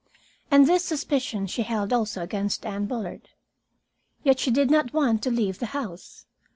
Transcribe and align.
And 0.49 0.65
this 0.65 0.83
suspicion 0.83 1.45
she 1.45 1.61
held 1.61 1.93
also 1.93 2.23
against 2.23 2.65
Anne 2.65 2.87
Bullard. 2.87 3.29
Yet 4.23 4.39
she 4.39 4.49
did 4.49 4.71
not 4.71 4.93
want 4.93 5.21
to 5.21 5.29
leave 5.29 5.59
the 5.59 5.67
house. 5.77 6.25